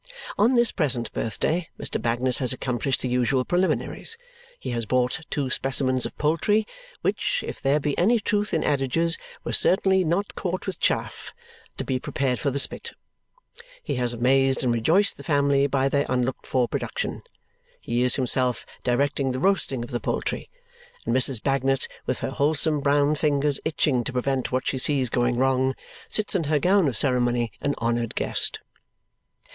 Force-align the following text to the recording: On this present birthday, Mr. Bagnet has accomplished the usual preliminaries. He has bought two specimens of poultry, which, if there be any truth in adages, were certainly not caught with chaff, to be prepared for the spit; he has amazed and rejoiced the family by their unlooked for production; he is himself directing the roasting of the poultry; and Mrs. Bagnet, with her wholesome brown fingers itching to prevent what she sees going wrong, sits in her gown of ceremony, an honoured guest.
On 0.35 0.53
this 0.55 0.71
present 0.71 1.13
birthday, 1.13 1.69
Mr. 1.79 2.01
Bagnet 2.01 2.39
has 2.39 2.51
accomplished 2.51 3.01
the 3.03 3.07
usual 3.07 3.45
preliminaries. 3.45 4.17
He 4.59 4.71
has 4.71 4.87
bought 4.87 5.19
two 5.29 5.51
specimens 5.51 6.07
of 6.07 6.17
poultry, 6.17 6.65
which, 7.01 7.43
if 7.45 7.61
there 7.61 7.79
be 7.79 7.95
any 7.99 8.19
truth 8.19 8.51
in 8.51 8.63
adages, 8.63 9.19
were 9.43 9.53
certainly 9.53 10.03
not 10.03 10.33
caught 10.33 10.65
with 10.65 10.79
chaff, 10.79 11.35
to 11.77 11.83
be 11.83 11.99
prepared 11.99 12.39
for 12.39 12.49
the 12.49 12.57
spit; 12.57 12.93
he 13.83 13.93
has 13.97 14.11
amazed 14.11 14.63
and 14.63 14.73
rejoiced 14.73 15.17
the 15.17 15.23
family 15.23 15.67
by 15.67 15.87
their 15.87 16.07
unlooked 16.09 16.47
for 16.47 16.67
production; 16.67 17.21
he 17.79 18.01
is 18.01 18.15
himself 18.15 18.65
directing 18.83 19.33
the 19.33 19.39
roasting 19.39 19.83
of 19.83 19.91
the 19.91 19.99
poultry; 19.99 20.49
and 21.05 21.15
Mrs. 21.15 21.43
Bagnet, 21.43 21.87
with 22.07 22.21
her 22.21 22.31
wholesome 22.31 22.79
brown 22.79 23.13
fingers 23.13 23.59
itching 23.63 24.03
to 24.05 24.13
prevent 24.13 24.51
what 24.51 24.65
she 24.65 24.79
sees 24.79 25.11
going 25.11 25.35
wrong, 25.37 25.75
sits 26.09 26.33
in 26.33 26.45
her 26.45 26.57
gown 26.57 26.87
of 26.87 26.97
ceremony, 26.97 27.51
an 27.61 27.75
honoured 27.79 28.15
guest. 28.15 28.61